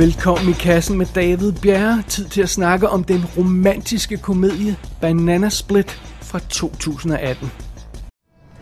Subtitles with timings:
[0.00, 2.02] Velkommen i kassen med David Bjerre.
[2.08, 7.52] Tid til at snakke om den romantiske komedie Banana Split fra 2018.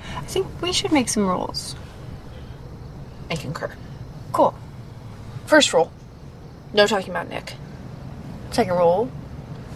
[0.04, 1.76] I think we should make some rules.
[3.30, 3.66] I concur.
[4.32, 4.54] Cool.
[5.46, 5.88] First rule
[6.74, 7.58] no talking about Nick.
[8.50, 9.08] Second rule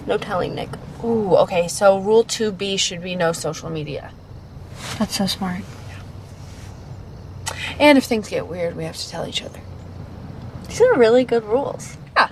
[0.06, 0.70] no telling Nick.
[1.04, 4.10] Ooh, okay, so rule 2B should be no social media.
[4.98, 5.62] That's so smart.
[7.80, 9.60] And if things get weird, we have to tell each other.
[10.72, 11.98] These are really good rules.
[12.16, 12.30] Yeah.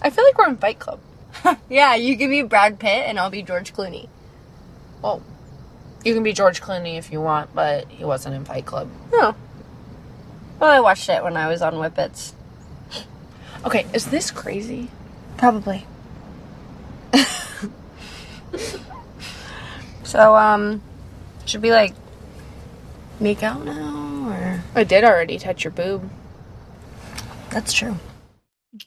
[0.00, 0.98] I feel like we're in Fight Club.
[1.68, 4.08] yeah, you can be Brad Pitt and I'll be George Clooney.
[5.02, 5.20] Well,
[6.06, 8.88] you can be George Clooney if you want, but he wasn't in Fight Club.
[9.12, 9.34] Oh.
[10.58, 12.32] Well, I watched it when I was on Whippets.
[13.66, 14.88] Okay, is this crazy?
[15.36, 15.86] Probably.
[20.02, 20.80] so, um,
[21.44, 21.92] should we like
[23.20, 26.08] make out now or I did already touch your boob.
[27.54, 27.96] That's true.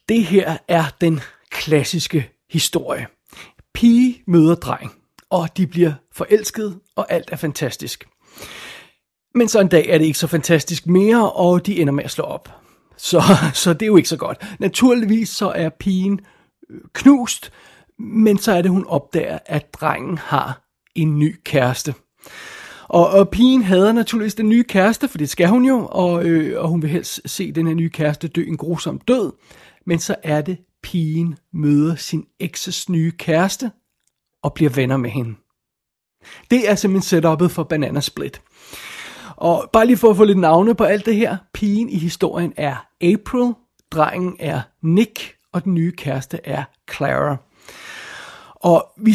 [0.09, 3.07] Det her er den klassiske historie.
[3.73, 4.91] Pige møder dreng,
[5.29, 8.07] og de bliver forelsket, og alt er fantastisk.
[9.35, 12.11] Men så en dag er det ikke så fantastisk mere, og de ender med at
[12.11, 12.49] slå op.
[12.97, 13.21] Så,
[13.63, 14.45] så det er jo ikke så godt.
[14.59, 16.19] Naturligvis så er pigen
[16.69, 17.51] øh, knust,
[17.99, 21.93] men så er det, hun opdager, at drengen har en ny kæreste.
[22.89, 26.63] Og, og pigen hader naturligvis den nye kæreste, for det skal hun jo, og, øh,
[26.63, 29.31] og hun vil helst se den her nye kæreste dø en grusom død.
[29.85, 33.71] Men så er det, pigen møder sin ekses nye kæreste
[34.43, 35.35] og bliver venner med hende.
[36.51, 38.41] Det er simpelthen setup'et for Banana Split.
[39.35, 41.37] Og bare lige for at få lidt navne på alt det her.
[41.53, 43.53] Pigen i historien er April,
[43.91, 46.63] drengen er Nick, og den nye kæreste er
[46.95, 47.37] Clara.
[48.55, 49.13] Og vi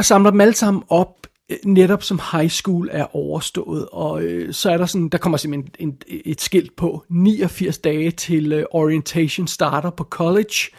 [0.00, 1.25] samler dem alle sammen op
[1.64, 5.74] netop som high school er overstået, og øh, så er der sådan, der kommer simpelthen
[5.78, 10.70] en, et skilt på 89 dage til øh, orientation starter på college,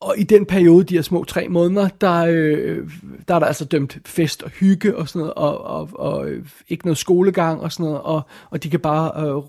[0.00, 2.90] og i den periode, de her små tre måneder, der, øh,
[3.28, 6.46] der er der altså dømt fest og hygge og sådan noget, og, og, og øh,
[6.68, 9.42] ikke noget skolegang og sådan noget, og, og de kan bare øh,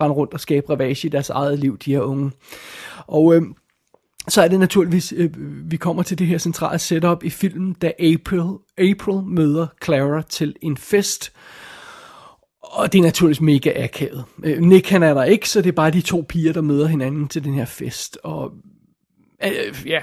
[0.00, 2.30] rende rundt og skabe ravage i deres eget liv, de her unge.
[3.06, 3.42] Og øh,
[4.28, 5.30] så er det naturligvis, øh,
[5.70, 8.42] vi kommer til det her centrale setup i filmen, da April,
[8.78, 11.32] April møder Clara til en fest.
[12.62, 14.24] Og det er naturligvis mega akavet.
[14.44, 16.86] Øh, Nick han er der ikke, så det er bare de to piger, der møder
[16.86, 18.18] hinanden til den her fest.
[18.22, 18.52] Og
[19.44, 20.00] øh, ja,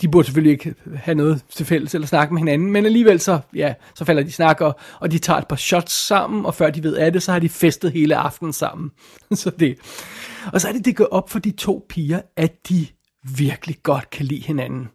[0.00, 3.40] de burde selvfølgelig ikke have noget til fælles eller snakke med hinanden, men alligevel så,
[3.54, 6.82] ja, så falder de snakker, og de tager et par shots sammen, og før de
[6.82, 8.90] ved af det, så har de festet hele aftenen sammen.
[9.32, 9.78] så det.
[10.52, 12.86] Og så er det, det går op for de to piger, at de
[13.36, 14.88] virkelig godt kan lide hinanden.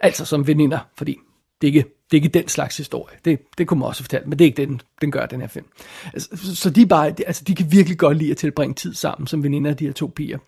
[0.00, 1.18] Altså som veninder, fordi
[1.60, 3.16] det er ikke, det er ikke den slags historie.
[3.24, 5.40] Det, det kunne man også fortælle, men det er ikke det, den, den gør, den
[5.40, 5.66] her film.
[6.12, 9.42] Altså, så de, bare, altså, de kan virkelig godt lide at tilbringe tid sammen som
[9.42, 10.38] veninder af de her to piger.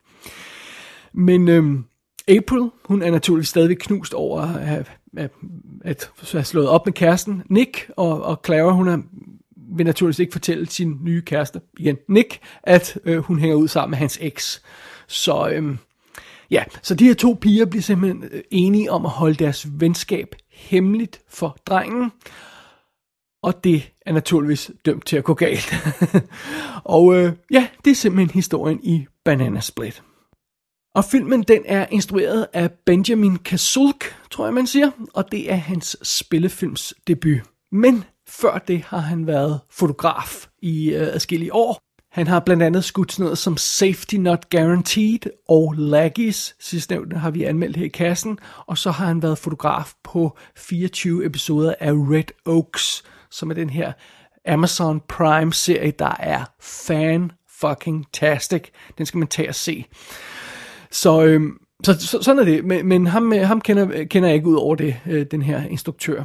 [1.12, 1.84] Men øhm,
[2.28, 5.30] April, hun er naturligvis stadigvæk knust over at, at,
[5.84, 8.98] at, at have slået op med kæresten Nick, og, og Clara, hun er,
[9.76, 13.91] vil naturligvis ikke fortælle sin nye kæreste, igen Nick, at øh, hun hænger ud sammen
[13.91, 14.62] med hans eks.
[15.06, 15.78] Så øhm,
[16.52, 20.34] Ja, så de her to piger bliver simpelthen øh, enige om at holde deres venskab
[20.50, 22.12] hemmeligt for drengen.
[23.42, 25.74] Og det er naturligvis dømt til at gå galt.
[26.84, 30.02] og øh, ja, det er simpelthen historien i Banana Split.
[30.94, 35.56] Og filmen den er instrueret af Benjamin Kasulk, tror jeg man siger, og det er
[35.56, 37.41] hans spillefilms debut.
[37.72, 41.91] Men før det har han været fotograf i øh, adskillige år.
[42.12, 45.18] Han har blandt andet skudt sådan noget som Safety Not Guaranteed
[45.48, 46.56] og Laggies.
[46.58, 48.38] Sidstnævnte har vi anmeldt her i kassen.
[48.66, 53.70] Og så har han været fotograf på 24 episoder af Red Oaks, som er den
[53.70, 53.92] her
[54.46, 58.62] Amazon Prime-serie, der er fan fucking tastic.
[58.98, 59.84] Den skal man tage og se.
[60.90, 64.37] Så, øhm, så, så sådan er det, men, men ham, øh, ham kender, kender jeg
[64.37, 66.24] ikke ud over det, øh, den her instruktør.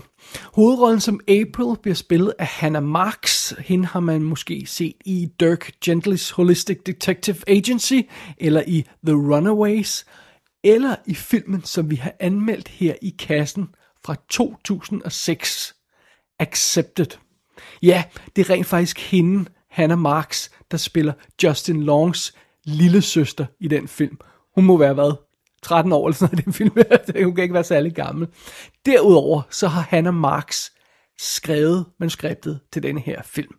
[0.54, 3.54] Hovedrollen som April bliver spillet af Hannah Marks.
[3.60, 8.00] Hende har man måske set i Dirk Gently's Holistic Detective Agency,
[8.38, 10.06] eller i The Runaways,
[10.64, 13.68] eller i filmen, som vi har anmeldt her i kassen
[14.06, 15.74] fra 2006,
[16.40, 17.18] Accepted.
[17.82, 18.04] Ja,
[18.36, 22.34] det er rent faktisk hende, Hannah Marks, der spiller Justin Longs
[22.64, 24.18] lille søster i den film.
[24.56, 25.27] Hun må være hvad?
[25.64, 26.72] 13 år eller sådan noget, den film.
[27.26, 28.28] Hun kan ikke være særlig gammel.
[28.86, 30.72] Derudover så har Hannah Marks
[31.20, 33.54] skrevet manuskriptet til denne her film.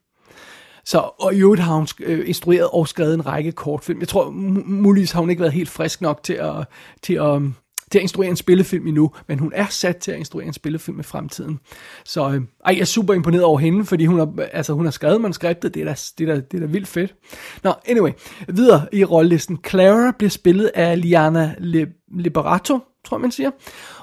[0.84, 4.00] Så, og i øvrigt har hun øh, instrueret og skrevet en række kortfilm.
[4.00, 6.66] Jeg tror muligvis har hun ikke været helt frisk nok til at,
[7.02, 7.42] til at
[7.90, 11.00] til at instruere en spillefilm endnu, men hun er sat til at instruere en spillefilm
[11.00, 11.58] i fremtiden.
[12.04, 14.90] Så øh, ej, jeg er super imponeret over hende, fordi hun har, altså, hun har
[14.90, 17.14] skrevet manuskriptet, det er, da, det, er da, det er da vildt fedt.
[17.62, 18.12] Nå, anyway,
[18.48, 19.58] videre i rollelisten.
[19.68, 23.50] Clara bliver spillet af Liana Le, Liberato, tror jeg man siger,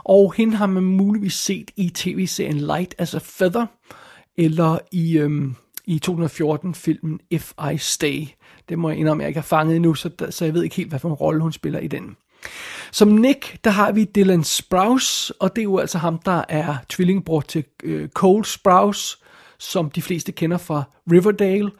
[0.04, 3.66] og hende har man muligvis set i tv-serien Light as a Feather,
[4.38, 5.56] eller i, øhm,
[5.86, 8.28] i 2014-filmen If I Stay.
[8.70, 10.90] Det må jeg indrømme, jeg ikke har fanget endnu, så, så jeg ved ikke helt,
[10.90, 12.16] hvad for en rolle hun spiller i den.
[12.92, 16.76] Som Nick, der har vi Dylan Sprouse, og det er jo altså ham, der er
[16.90, 19.18] tvillingbror til øh, Cole Sprouse,
[19.58, 21.72] som de fleste kender fra Riverdale,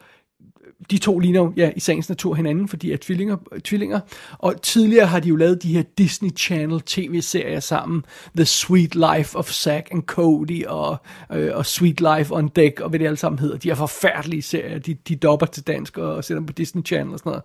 [0.90, 4.00] de to ligner jo ja, i sagens natur hinanden, fordi de er tvillinger, tvillinger.
[4.38, 8.04] Og tidligere har de jo lavet de her Disney Channel tv-serier sammen.
[8.36, 10.96] The Sweet Life of Zack and Cody og,
[11.32, 13.56] øh, og Sweet Life on Deck og hvad det alle sammen hedder.
[13.56, 14.78] De er forfærdelige serier.
[14.78, 17.42] De, de dopper til dansk og sætter dem på Disney Channel og sådan noget.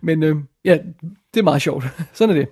[0.00, 0.78] Men øh, ja,
[1.34, 1.84] det er meget sjovt.
[2.12, 2.48] sådan er det.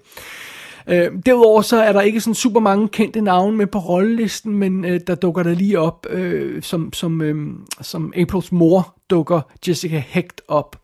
[0.87, 4.85] Øh, derudover så er der ikke sådan super mange kendte navne med på rollelisten, men
[4.85, 7.37] øh, der dukker der lige op, øh, som, som, øh,
[7.81, 10.81] som Aprils mor dukker Jessica Hecht op.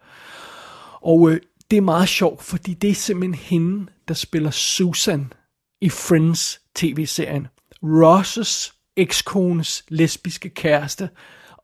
[1.01, 1.41] Og øh,
[1.71, 5.33] det er meget sjovt, fordi det er simpelthen hende, der spiller Susan
[5.81, 7.47] i Friends tv-serien.
[7.83, 11.09] Rosses ekskones lesbiske kæreste,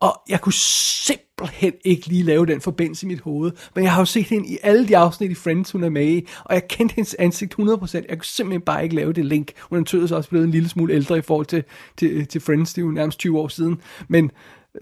[0.03, 3.53] og jeg kunne simpelthen ikke lige lave den forbindelse i mit hoved.
[3.75, 6.07] Men jeg har jo set hende i alle de afsnit i Friends, hun er med
[6.07, 6.29] i.
[6.45, 7.63] Og jeg kendte hendes ansigt 100%.
[8.09, 9.53] Jeg kunne simpelthen bare ikke lave det link.
[9.61, 11.65] Hun er tydeligvis også blevet en lille smule ældre i forhold til,
[11.97, 12.75] til, til Friends.
[12.75, 13.81] Det er jo nærmest 20 år siden.
[14.09, 14.31] Men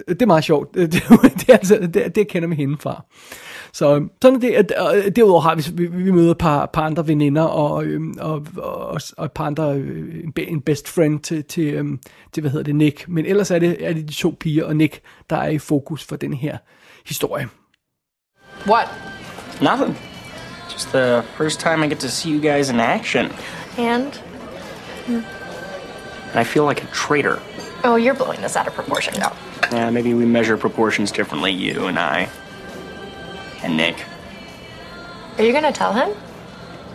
[0.09, 0.75] det er meget sjovt.
[0.75, 1.03] Det, det,
[1.41, 3.05] det, altså, det, det kender med hende fra.
[3.73, 4.73] Så sådan er det.
[4.73, 8.47] Og derudover har vi, vi, vi møder et par, par andre veninder og, øhm, og,
[8.57, 11.99] og, og et par andre, øh, en best friend til, til, øhm,
[12.33, 13.09] til, hvad hedder det, Nick.
[13.09, 15.01] Men ellers er det, er det de to piger og Nick,
[15.31, 16.59] der er i fokus for den her
[17.07, 17.49] historie.
[18.67, 18.89] What?
[19.63, 19.97] Nothing.
[20.73, 23.27] Just the first time I get to see you guys in action.
[23.79, 24.23] And?
[25.09, 27.39] And I feel like a traitor.
[27.85, 29.50] Oh, you're blowing this out of proportion now.
[29.73, 32.29] Yeah, maybe we measure proportions differently, you and I.
[33.63, 34.05] And Nick.
[35.39, 36.11] Are you gonna tell him?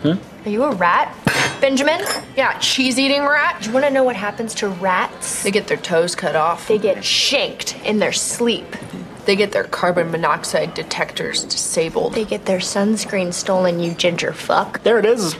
[0.02, 0.46] Hmm?
[0.46, 1.14] Are you a rat,
[1.60, 2.00] Benjamin?
[2.36, 3.62] Yeah, cheese eating rat.
[3.62, 5.42] Do you wanna know what happens to rats?
[5.42, 6.68] They get their toes cut off.
[6.68, 8.76] They get shanked in their sleep.
[9.24, 12.14] They get their carbon monoxide detectors disabled.
[12.14, 14.82] They get their sunscreen stolen, you ginger fuck.
[14.84, 15.34] There it is.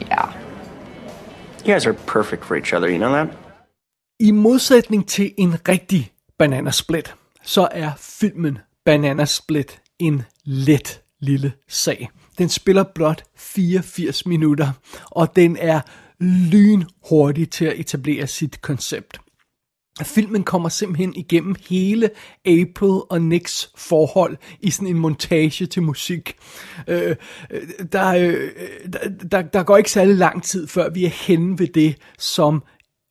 [0.00, 0.34] yeah.
[1.64, 3.30] You guys are perfect for each other, you know that?
[4.20, 12.08] I modsætning til en rigtig bananasplit, så er filmen Bananasplit en let lille sag.
[12.38, 14.72] Den spiller blot 84 minutter,
[15.04, 15.80] og den er
[16.20, 19.20] lynhurtig til at etablere sit koncept.
[20.02, 22.10] Filmen kommer simpelthen igennem hele
[22.46, 26.36] April og Nicks forhold i sådan en montage til musik.
[26.86, 27.16] Øh,
[27.50, 27.62] øh,
[27.92, 28.50] der, øh,
[28.92, 32.62] der, der, der går ikke særlig lang tid, før vi er henne ved det, som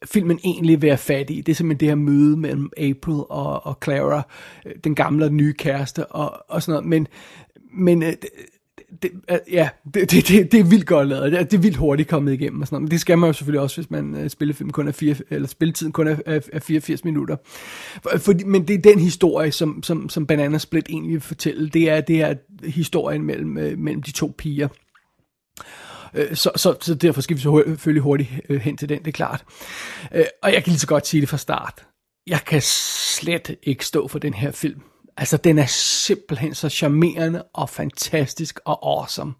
[0.06, 1.42] filmen egentlig vil være fat i.
[1.42, 4.22] Det er simpelthen det her møde mellem April og, og Clara,
[4.66, 6.90] øh, den gamle og nye kæreste og, og sådan noget.
[6.90, 7.08] Men,
[7.74, 8.14] men øh,
[9.02, 11.32] det, øh, ja, det, det, det, det er vildt godt lavet.
[11.32, 12.84] Det er, det er vildt hurtigt kommet igennem og sådan noget.
[12.84, 15.48] Men det skal man jo selvfølgelig også, hvis man spiller film kun er fire, eller
[15.48, 17.36] spilletiden kun er, er, er 84 minutter.
[18.04, 21.70] For, for, men det er den historie, som, som, som Banana Split egentlig vil fortælle.
[21.70, 22.34] Det er, det er
[22.64, 24.68] historien mellem, mellem de to piger.
[26.14, 29.12] Øh, Så, så, så derfor skal vi selvfølgelig hurtigt øh, hen til den, det er
[29.12, 29.44] klart.
[30.14, 31.86] Øh, Og jeg kan lige så godt sige det fra start.
[32.28, 34.82] Jeg kan slet ikke stå for den her film.
[35.18, 39.34] Altså, den er simpelthen så charmerende og fantastisk og awesome.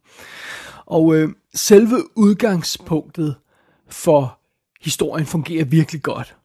[0.86, 3.36] Og øh, selve udgangspunktet
[3.90, 4.40] for
[4.82, 6.36] historien fungerer virkelig godt.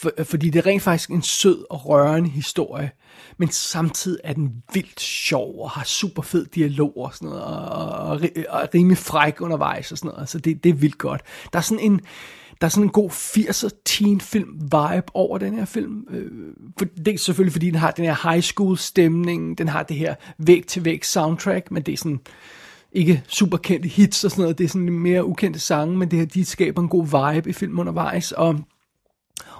[0.00, 2.90] For, fordi det er rent faktisk en sød og rørende historie,
[3.38, 7.88] men samtidig er den vildt sjov og har super fed dialog og sådan noget, og,
[7.88, 11.22] og, og, er rimelig fræk undervejs og sådan noget, så det, det er vildt godt.
[11.52, 12.00] Der er sådan en,
[12.60, 16.06] der er sådan en god 80'er teen film vibe over den her film.
[16.10, 16.30] Øh,
[16.78, 19.96] for, det er selvfølgelig fordi den har den her high school stemning, den har det
[19.96, 22.20] her væg til væg soundtrack, men det er sådan
[22.92, 26.18] ikke super kendte hits og sådan noget, det er sådan mere ukendte sange, men det
[26.18, 28.60] her, de skaber en god vibe i filmen undervejs, og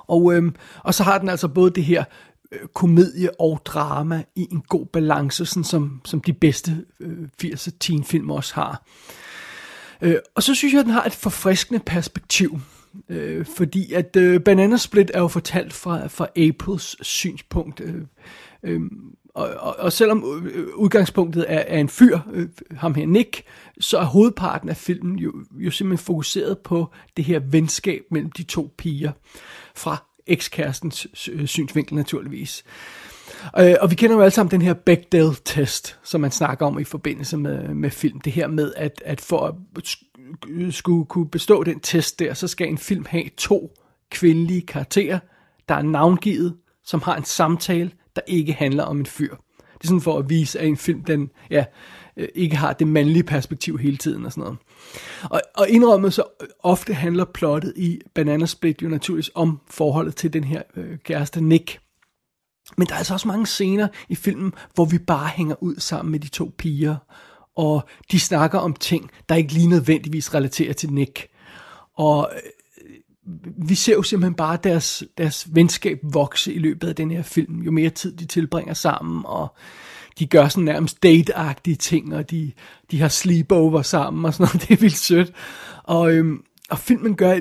[0.07, 2.05] og, øhm, og så har den altså både det her
[2.53, 7.71] øh, komedie og drama i en god balance, sådan som, som de bedste øh, 80'er
[7.81, 8.85] teenfilm også har.
[10.01, 12.61] Øh, og så synes jeg, at den har et forfriskende perspektiv.
[13.09, 17.81] Øh, fordi at øh, Banana Split er jo fortalt fra, fra Aprils synspunkt.
[17.81, 18.03] Øh,
[18.63, 18.81] øh,
[19.35, 23.43] og, og, og selvom øh, udgangspunktet er, er en fyr, øh, ham her Nick,
[23.81, 28.43] så er hovedparten af filmen jo, jo simpelthen fokuseret på det her venskab mellem de
[28.43, 29.13] to piger,
[29.75, 29.97] fra
[30.27, 32.65] ekskærestens øh, synsvinkel naturligvis.
[33.59, 36.85] Øh, og vi kender jo alle sammen den her Bechdel-test, som man snakker om i
[36.85, 38.21] forbindelse med, med film.
[38.21, 39.55] Det her med, at, at for at
[40.75, 43.77] skulle kunne bestå den test der, så skal en film have to
[44.11, 45.19] kvindelige karakterer,
[45.69, 49.37] der er navngivet, som har en samtale, der ikke handler om en fyr.
[49.57, 51.65] Det er sådan for at vise, at en film, den ja,
[52.17, 54.59] øh, ikke har det mandlige perspektiv hele tiden og sådan noget.
[55.31, 56.23] Og, og indrømmet så
[56.63, 61.41] ofte handler plottet i Banana Split jo naturligvis om forholdet til den her øh, kæreste
[61.41, 61.81] Nick.
[62.77, 66.13] Men der er altså også mange scener i filmen, hvor vi bare hænger ud sammen
[66.13, 66.97] med de to piger,
[67.57, 71.27] og de snakker om ting, der ikke lige nødvendigvis relaterer til Nick.
[71.97, 72.41] Og øh,
[73.57, 77.63] vi ser jo simpelthen bare deres, deres venskab vokse i løbet af den her film,
[77.63, 79.55] jo mere tid de tilbringer sammen, og
[80.19, 81.33] de gør sådan nærmest date
[81.79, 82.53] ting, og de,
[82.91, 85.33] de har sleepover sammen og sådan noget, det er vildt sødt.
[85.85, 87.41] Og, øhm, og filmen gør, øh,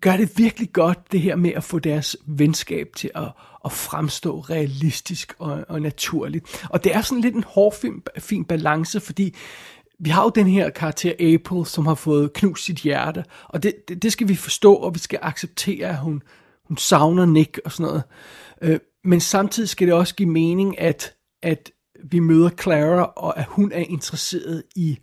[0.00, 3.28] gør det virkelig godt, det her med at få deres venskab til at,
[3.64, 6.66] at fremstå realistisk og, og naturligt.
[6.70, 9.34] Og det er sådan lidt en hård fin, fin balance, fordi
[9.98, 13.74] vi har jo den her karakter April, som har fået knust sit hjerte, og det,
[13.88, 16.22] det, det skal vi forstå, og vi skal acceptere, at hun,
[16.64, 18.02] hun savner Nick og sådan noget.
[18.62, 21.70] Øh, men samtidig skal det også give mening, at, at
[22.04, 24.98] vi møder Clara, og at hun er interesseret i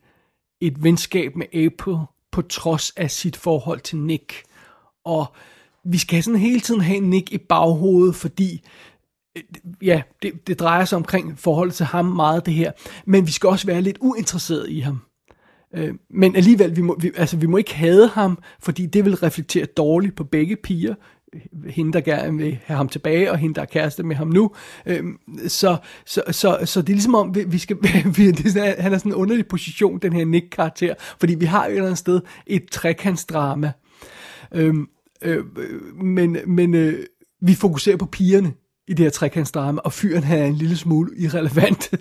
[0.61, 1.97] et venskab med April,
[2.31, 4.43] på trods af sit forhold til Nick.
[5.05, 5.25] Og
[5.83, 8.61] vi skal sådan hele tiden have Nick i baghovedet, fordi
[9.81, 12.71] ja, det, det drejer sig omkring forholdet til ham meget det her,
[13.05, 14.99] men vi skal også være lidt uinteresseret i ham.
[15.75, 19.15] Øh, men alligevel, vi må, vi, altså, vi må ikke hade ham, fordi det vil
[19.15, 20.95] reflektere dårligt på begge piger.
[21.69, 24.51] Hende, der gerne vil have ham tilbage, og hende, der er kæreste med ham nu.
[24.85, 25.03] Øh,
[25.47, 27.77] så, så, så, så det er ligesom om, vi, vi skal,
[28.17, 31.45] vi, det er sådan, han er sådan en underlig position, den her Nick-karakter, fordi vi
[31.45, 33.71] har jo et eller andet sted et trekantsdrama.
[34.51, 34.75] Øh,
[35.21, 35.43] øh,
[36.03, 37.05] men men øh,
[37.41, 38.53] vi fokuserer på pigerne
[38.87, 41.91] i det her trekantsdrama, og fyren her er en lille smule irrelevant.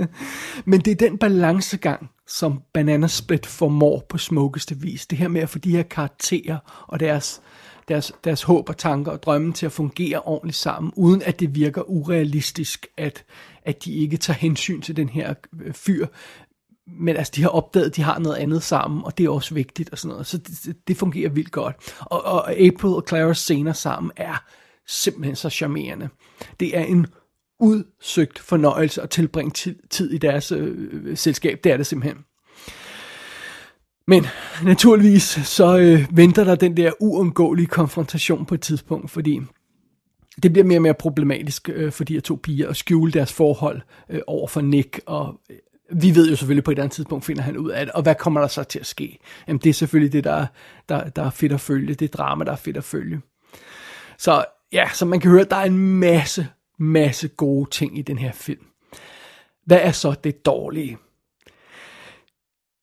[0.70, 5.06] Men det er den balancegang, som Banana Split formår på smukkeste vis.
[5.06, 7.42] Det her med at få de her karakterer og deres,
[7.88, 11.54] deres, deres håb og tanker og drømme til at fungere ordentligt sammen, uden at det
[11.54, 13.24] virker urealistisk, at,
[13.62, 16.06] at de ikke tager hensyn til den her øh, fyr.
[16.86, 19.54] Men altså, de har opdaget, at de har noget andet sammen, og det er også
[19.54, 20.26] vigtigt og sådan noget.
[20.26, 21.76] Så det, det fungerer vildt godt.
[22.00, 24.44] Og, og April og Claras scener sammen er
[24.86, 26.08] simpelthen så charmerende.
[26.60, 27.06] Det er en
[27.60, 31.60] udsøgt fornøjelse at tilbringe tid, tid i deres øh, øh, selskab.
[31.64, 32.24] Det er det simpelthen.
[34.06, 34.26] Men
[34.64, 39.40] naturligvis så øh, venter der den der uundgåelige konfrontation på et tidspunkt, fordi
[40.42, 43.32] det bliver mere og mere problematisk øh, for de her to piger at skjule deres
[43.32, 45.56] forhold øh, over for Nick, og øh,
[45.92, 48.14] vi ved jo selvfølgelig på et andet tidspunkt finder han ud af det, og hvad
[48.14, 49.18] kommer der så til at ske?
[49.48, 50.46] Jamen det er selvfølgelig det, der,
[50.88, 53.20] der, der er fedt at følge, det drama, der er fedt at følge.
[54.18, 58.18] Så ja, som man kan høre, der er en masse, masse gode ting i den
[58.18, 58.66] her film.
[59.66, 60.98] Hvad er så det dårlige?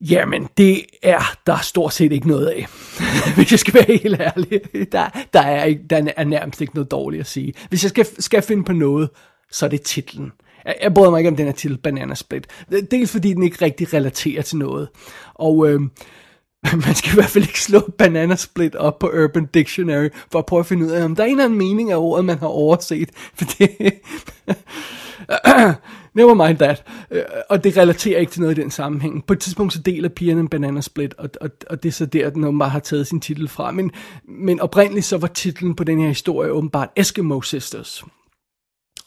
[0.01, 2.67] Jamen, det er der stort set ikke noget af.
[3.35, 4.61] Hvis jeg skal være helt ærlig.
[4.91, 7.53] Der, der, er, ikke, der er nærmest ikke noget dårligt at sige.
[7.69, 9.09] Hvis jeg skal, skal finde på noget,
[9.51, 10.31] så er det titlen.
[10.65, 12.47] Jeg, jeg bryder mig ikke om den her titel, Banana Split.
[12.91, 14.89] Dels fordi den ikke rigtig relaterer til noget.
[15.33, 15.81] Og øh,
[16.85, 20.45] man skal i hvert fald ikke slå banana split op på Urban Dictionary, for at
[20.45, 22.39] prøve at finde ud af, om der er en eller anden mening af ordet, man
[22.39, 23.09] har overset.
[23.37, 23.69] For det...
[26.13, 26.83] Never mind that.
[27.11, 29.25] Øh, og det relaterer ikke til noget i den sammenhæng.
[29.25, 32.05] På et tidspunkt så deler pigerne en banana split, og, og, og det er så
[32.05, 33.71] der, den åbenbart har taget sin titel fra.
[33.71, 33.91] Men,
[34.27, 38.03] men oprindeligt så var titlen på den her historie åbenbart Eskimo Sisters.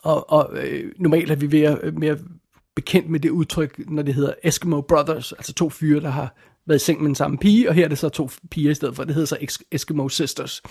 [0.03, 2.19] Og, og øh, normalt er vi ved øh, mere
[2.77, 6.35] bekendt med det udtryk, når det hedder Eskimo Brothers, altså to fyre, der har
[6.67, 8.75] været i seng med den samme pige, og her er det så to piger i
[8.75, 9.05] stedet for.
[9.05, 10.63] Det hedder så Eskimo Sisters.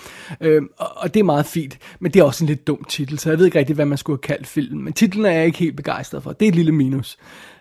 [0.42, 3.20] Øhm, og, og det er meget fint, men det er også en lidt dum titel,
[3.20, 4.84] så jeg ved ikke rigtig, hvad man skulle have kaldt filmen.
[4.84, 6.34] Men titlen er jeg ikke helt begejstret for.
[6.34, 7.18] Det er et lille minus.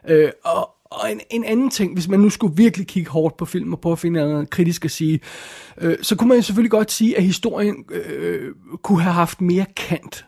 [0.08, 3.44] Øh, og, og en, en anden ting, hvis man nu skulle virkelig kigge hårdt på
[3.44, 5.20] film og prøve at finde noget kritisk at sige,
[5.80, 9.66] øh, så kunne man jo selvfølgelig godt sige, at historien øh, kunne have haft mere
[9.76, 10.24] kant.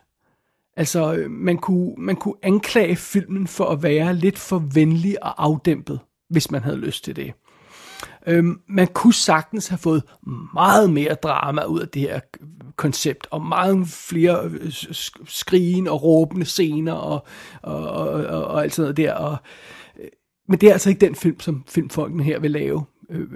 [0.76, 5.44] Altså, øh, man kunne, man kunne anklage filmen for at være lidt for venlig og
[5.44, 7.32] afdæmpet, hvis man havde lyst til det.
[8.26, 10.02] Øhm, man kunne sagtens have fået
[10.54, 12.20] meget mere drama ud af det her
[12.76, 14.73] koncept, og meget flere øh,
[15.26, 17.26] skrigen og råbende scener og,
[17.62, 19.12] og, og, og, og alt sådan noget der.
[19.14, 19.37] Og,
[20.00, 20.08] øh,
[20.49, 22.84] men det er altså ikke den film, som filmfolkene her vil lave.
[23.11, 23.28] Øh,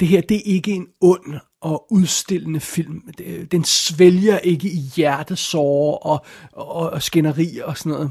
[0.00, 3.12] det her, det er ikke en ond og udstillende film.
[3.52, 8.10] Den svælger ikke i hjertesår og, og, og skænderier og sådan noget.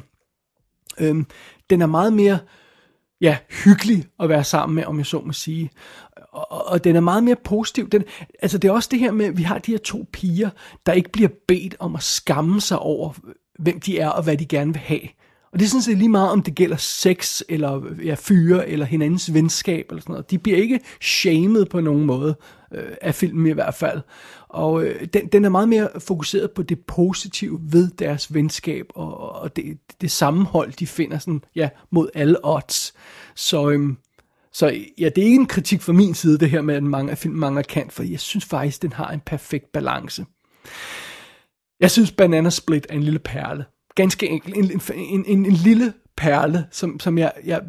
[1.00, 1.26] Øhm,
[1.70, 2.40] den er meget mere
[3.22, 5.70] ja, hyggelig at være sammen med, om jeg så må sige
[6.32, 7.90] og, og den er meget mere positiv.
[7.90, 8.04] Den,
[8.42, 10.50] altså det er også det her med, at vi har de her to piger,
[10.86, 13.14] der ikke bliver bedt om at skamme sig over,
[13.60, 15.02] hvem de er og hvad de gerne vil have.
[15.54, 18.86] Og det er sådan set lige meget, om det gælder sex, eller ja, fyre, eller
[18.86, 20.32] hinandens venskab, eller sådan noget.
[20.32, 22.36] De bliver ikke shamed på nogen måde,
[22.74, 24.02] øh, af filmen i hvert fald.
[24.50, 29.32] Og øh, den, den er meget mere fokuseret på det positive ved deres venskab, og,
[29.42, 32.94] og det, det sammenhold, de finder sådan, ja, mod alle odds.
[33.36, 33.98] Så, øhm,
[34.54, 37.12] så ja, det er ikke en kritik fra min side, det her med, at mange
[37.12, 40.26] af filmen mangler kant, for jeg synes faktisk, den har en perfekt balance.
[41.80, 43.66] Jeg synes, Banana Split er en lille perle.
[43.96, 44.56] Ganske enkelt.
[44.56, 47.62] En, en, en, en lille perle, som, som jeg, jeg,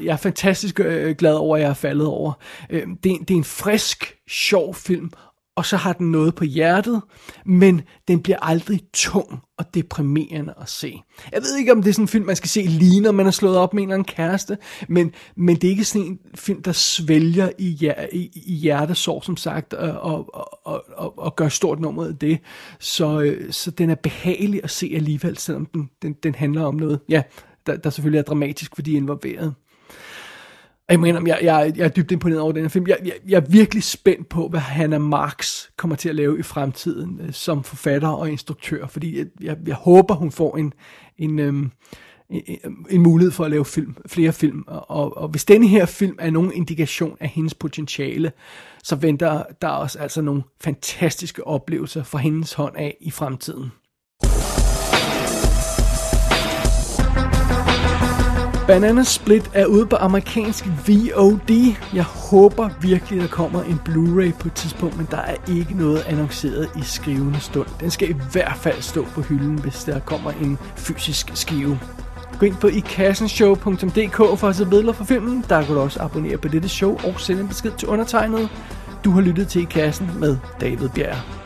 [0.00, 2.32] jeg er fantastisk øh, glad over, at jeg er faldet over.
[2.70, 5.10] Øh, det, det er en frisk, sjov film,
[5.56, 7.02] og så har den noget på hjertet,
[7.46, 11.02] men den bliver aldrig tung og deprimerende at se.
[11.32, 13.26] Jeg ved ikke, om det er sådan en film, man skal se lige, når man
[13.26, 14.58] er slået op med en eller anden kæreste,
[14.88, 19.36] men, men det er ikke sådan en film, der svælger i, i, i hjertesorg, som
[19.36, 22.38] sagt, og, og, og, og, og gør stort nummer af det.
[22.78, 26.74] Så, øh, så den er behagelig at se alligevel, selvom den, den, den handler om
[26.74, 27.22] noget, ja,
[27.66, 29.54] der, der selvfølgelig er dramatisk, fordi de er involveret.
[30.88, 32.86] Og jeg mener, jeg, jeg, jeg er dybt imponeret over den her film.
[32.86, 36.42] Jeg, jeg, jeg er virkelig spændt på, hvad Hannah Marx kommer til at lave i
[36.42, 40.72] fremtiden øh, som forfatter og instruktør, fordi jeg, jeg, jeg håber, hun får en,
[41.18, 41.54] en, øh,
[42.30, 44.64] en, en mulighed for at lave film, flere film.
[44.66, 48.32] Og, og hvis denne her film er nogen indikation af hendes potentiale,
[48.82, 53.70] så venter der også altså nogle fantastiske oplevelser fra hendes hånd af i fremtiden.
[58.66, 61.74] Banana Split er ude på amerikansk VOD.
[61.94, 66.04] Jeg håber virkelig, der kommer en Blu-ray på et tidspunkt, men der er ikke noget
[66.06, 67.66] annonceret i skrivende stund.
[67.80, 71.80] Den skal i hvert fald stå på hylden, hvis der kommer en fysisk skive.
[72.38, 75.44] Gå ind på ikassenshow.dk for at se billeder fra filmen.
[75.48, 78.48] Der kan du også abonnere på dette show og sende en besked til undertegnet.
[79.04, 81.45] Du har lyttet til I Kassen med David Bjerg.